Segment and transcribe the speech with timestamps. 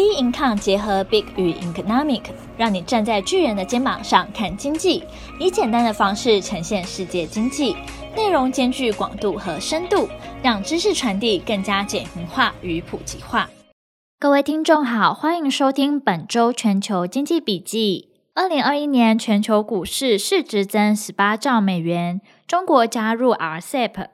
[0.00, 2.22] Bincom 结合 Big 与 Economic，
[2.56, 5.04] 让你站在巨人的肩膀上看经济，
[5.38, 7.76] 以简单的方式呈现世界经济，
[8.16, 10.08] 内容兼具广度和深度，
[10.42, 13.50] 让知识传递更加简明化与普及化。
[14.18, 18.08] 各位听众好，欢迎收听本周全球经济笔记。
[18.34, 24.06] 二零二一年全球股市市值增十八兆美元，中国加入 RCEP。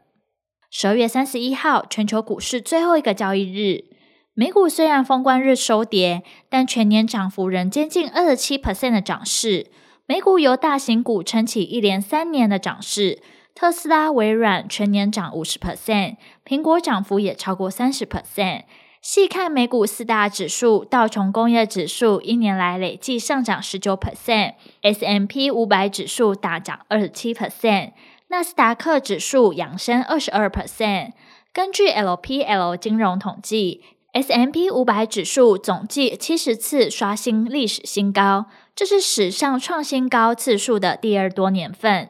[0.68, 3.95] 十二月三十一号，全球股市最后一个交易日。
[4.38, 9.68] 美股虽然封关日收跌，但全年涨幅仍接近二十七 percent 的涨势。
[10.04, 13.22] 美股由大型股撑起一连三年的涨势，
[13.54, 18.64] 特斯拉、微软全年涨五十 percent，苹果涨幅也超过三十 percent。
[19.00, 27.92] 细看美股四大指数，道琼工业指数一年来累计上涨十九 percent，S M P 五百指数大涨二十七 percent，
[28.28, 31.12] 纳斯达克指数扬升二十二 percent。
[31.54, 33.82] 根据 LPL 金融统计。
[34.16, 42.08] S M P 五百指数总计七十次刷新历史新高，这是史上创新高次数的第二多年份。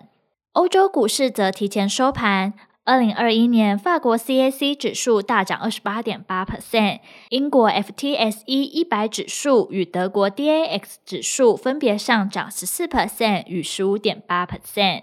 [0.53, 2.55] 欧洲股市则提前收盘。
[2.84, 15.02] 二零二一年，法国 CAC 指数大涨二十八点八 percent，英国 FTSE 一百指数与德国 DAX 指数分别上涨十四 percent 与十五点八 percent。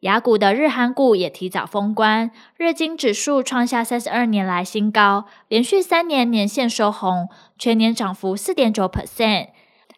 [0.00, 9.48] 雅股的日韩股也提早封关，日经指数创下三十二年来新高，连续三年年线收红，全年涨幅四点九 percent。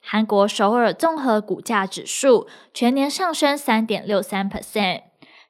[0.00, 5.02] 韩国首尔综合股价指数全年上升三点六三 percent。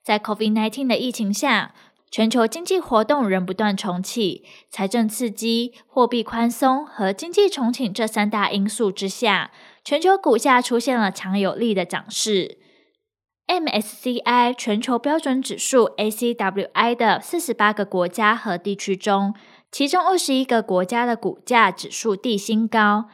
[0.03, 1.75] 在 COVID-19 的疫情下，
[2.11, 9.51] 全球经济活动仍不断重启，财政刺激、货币宽松和经济重启这三大因素之下，
[9.85, 12.57] 全球股价出现了强有力的涨势。
[13.49, 19.35] MSCI 全球标准指数 ACWI 的四十八个国家和地区中，
[19.73, 23.07] 其中二十一个国家的股价指数地新高。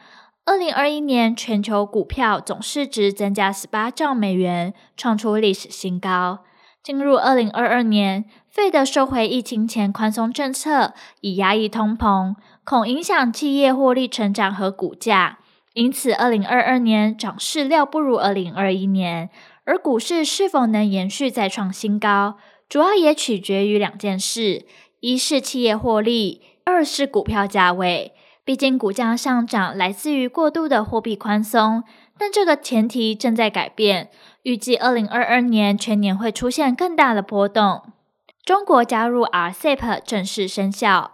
[0.43, 6.39] 二零二一年全球股票总市值增加十八兆美元，创出历史新高。
[6.83, 12.35] 进入二零二二年，Fed 收回疫情前宽松政策，以压抑通膨，
[12.65, 15.39] 恐影响企业获利成长和股价。
[15.73, 19.29] 因此，二零二二年涨势料不如二零二一年。
[19.65, 22.37] 而股市是否能延续再创新高，
[22.69, 24.65] 主要也取决于两件事：
[24.99, 28.13] 一是企业获利，二是股票价位。
[28.43, 31.83] 毕竟股价上涨来自于过度的货币宽松，
[32.15, 34.11] 但这个前提正在改变。
[34.43, 37.81] 预计二零二二年全年会出现更大的波动。
[38.43, 41.13] 中国加入 RCEP 正式生效。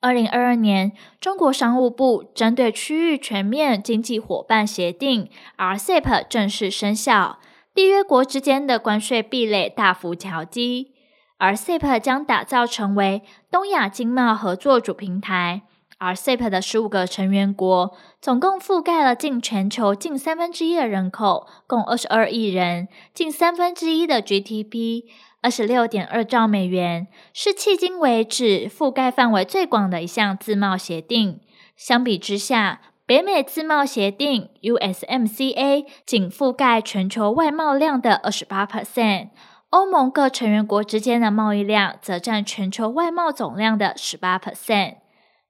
[0.00, 7.38] 二零二二年，中国商务部针对区域全面经济伙伴协定 RCEP 正式生效。
[7.74, 10.92] 缔约国之间的关税壁垒大幅调低，
[11.38, 15.62] 而 CEP 将打造成为东亚经贸合作主平台。
[15.96, 25.04] 而 CEP 的十五个成员国总共覆盖了近全球近三分之一的人口，共二十二亿人，近三分之一的 GDP，
[25.40, 31.40] 二十六点二兆美元，是迄今为止覆盖范围最广的一项自贸协定。
[31.76, 32.80] 相比之下，
[33.12, 39.28] 北美自贸协定 USMCA 仅覆盖全球外贸量的二十八 percent，
[39.68, 44.94] 欧盟各成员国之间的贸易量则占全球外贸总量的十八 percent。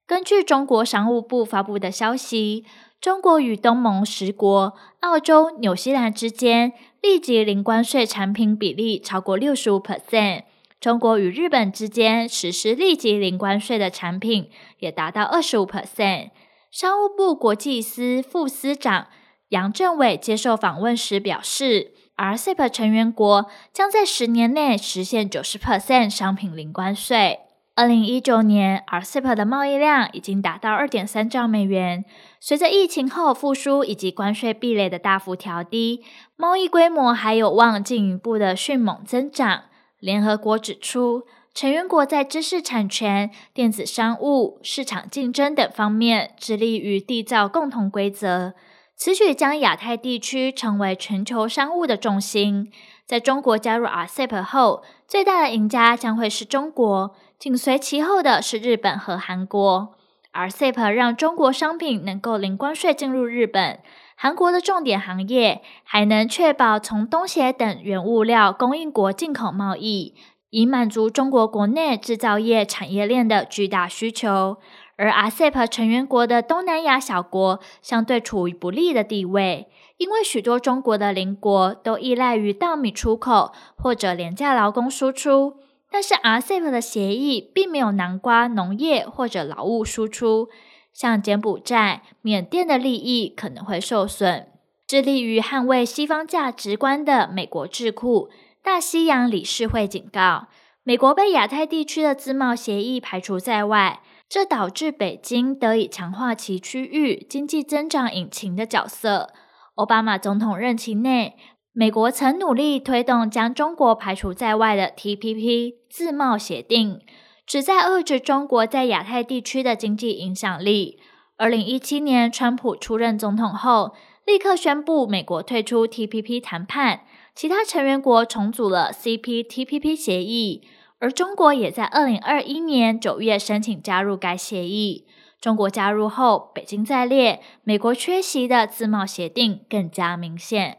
[0.08, 2.64] 根据中国商务部发布的消息，
[3.00, 10.42] 中国与东盟十国、澳洲、纽西兰之间立即零关税产品比例超过六十五 percent，
[10.80, 16.30] 中国与日本之间实施立即零关税的产品也达到二十五 percent。
[16.72, 19.08] 商务部国际司副司长
[19.50, 23.44] 杨正伟接受访问时表示，RCEP 成员国
[23.74, 27.40] 将在十年内实现九十 percent 商品零关税。
[27.74, 32.06] 二零一九年，RCEP 的贸易量已经达到二点三兆美元。
[32.40, 36.02] 随着疫情后复苏以及关税壁垒的大幅调低，
[36.36, 39.64] 贸易规模还有望进一步的迅猛增长。
[39.98, 41.24] 联合国指出，
[41.54, 48.54] 成员国在知识产权、电子商务、市场竞争等方面致力于缔造共同规则，
[48.96, 52.72] 此举将亚太地区成为全球商务的重心。
[53.04, 59.94] 在中国加入 RCEP 后，最大的赢家将会是中国，紧随其后的是日本和韩国。
[60.32, 63.80] RCEP 让中国商品能够零关税进入日本、
[64.16, 70.14] 韩国的重点行业，还能确保从东协等原物料供应国进口贸易。
[70.52, 74.58] 以满足中国国内制造业产业链的巨大需求，
[74.96, 85.54] 而 RCEP 成员国的东南亚小国相对处于不利的地位，因为许多中国的邻国都依赖于稻米出口或者廉价劳工输出，
[85.90, 90.50] 但是 RCEP 的协议并没有南瓜农业或者劳务输出，
[90.92, 94.48] 像柬埔寨、缅甸的利益可能会受损。
[94.86, 98.28] 致力于捍卫西方价值观的美国智库
[98.64, 100.46] 大西洋理事会警告，
[100.84, 109.32] 美国被亚太地区的自贸协议排除在外，这导致北京得以强化其区域经济增长引擎的角色。
[109.74, 111.36] 奥巴马总统任期内，
[111.72, 117.00] 美国曾努力推动将中国排除在外的 TPP 自贸协定，
[117.44, 121.00] 旨在遏制中国在亚太地区的经济影响力。
[121.36, 127.00] 二零一七年，川普出任总统后，立刻宣布美国退出 TPP 谈判，
[127.34, 130.62] 其他成员国重组了 CPTPP 协议，
[130.98, 135.06] 而中国也在二零二一年九月申请加入该协议。
[135.40, 140.78] 中国加入后，北京在列，美国缺席的自贸协定更加明显。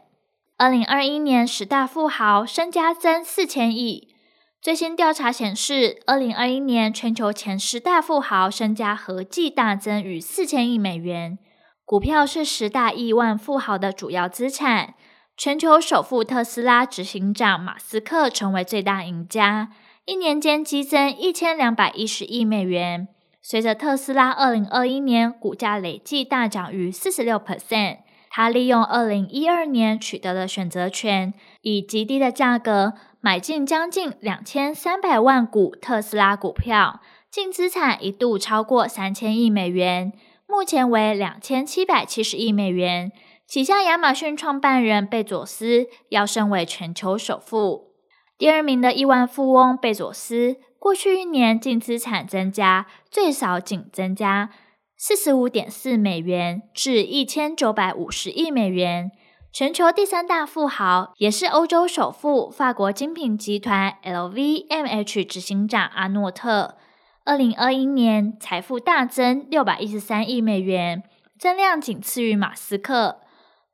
[0.56, 4.14] 二零二一年十大富豪身家增四千亿，
[4.62, 11.38] 最新调查显示，二零二一年全球前十大富豪身家合计大增逾四千亿美元。
[11.84, 14.94] 股票是十大亿万富豪的主要资产。
[15.36, 19.72] 全球首富特斯拉执行长马斯克成为最大赢家，
[20.04, 23.08] 一年间激增一千两百一十亿美元。
[23.42, 27.98] 随着特斯拉二零二一年股价累计大涨逾四十六 percent，
[28.30, 40.12] 他利用二零一二年取得的选择权，以极低的价格买进将近两千三百万股特斯拉股票，净资产一度超过三千亿美元。
[40.46, 43.10] 目前为两千七百七十亿美元。
[43.46, 47.92] 旗下亚马逊创办人贝佐斯要升为全球首富。
[48.36, 54.50] 第二名的亿万富翁贝佐斯，过去一年净资产增加最少仅增加
[54.96, 59.12] 四十五点四美元，至一千九百五十亿美元。
[59.52, 66.76] 全球第三大富豪，也是欧洲首富，法国精品集团 LVMH 执行长阿诺特。
[67.24, 71.04] 二零二一年财富大增六百一十三亿美元，
[71.38, 73.20] 增量仅次于马斯克。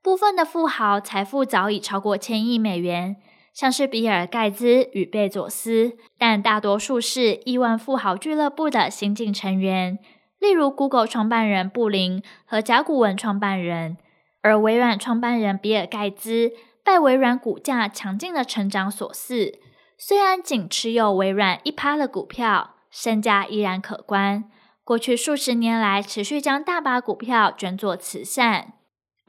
[0.02, 3.16] 部分的富豪财富早已超过千亿美元，
[3.52, 9.98] 像是比尔盖茨与贝佐斯，但大多数是亿万富豪俱乐部的新晋成员，
[10.38, 13.96] 例如 Google 创办人布林和甲骨文创办人。
[14.42, 16.52] 而微软创办人比尔盖茨
[16.82, 19.58] 拜微软股价强劲的成长所赐，
[19.98, 22.76] 虽然仅持有微软一趴的股票。
[22.92, 24.50] 身价依然可观。
[24.82, 28.72] 过去数十年来，持续将大把股票捐作慈善，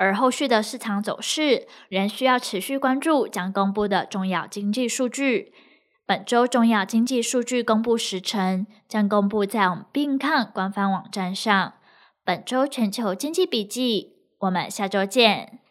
[0.02, 5.54] 而后续的市场走势仍需要持续关注将公布的重要经济数据。
[6.08, 11.74] 本周重要经济数据公布时程将公布在我们并看官方网站上。
[12.26, 15.62] 本周全球经济笔记，我们下周见。